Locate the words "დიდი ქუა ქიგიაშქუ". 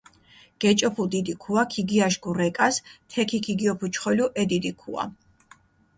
1.13-2.31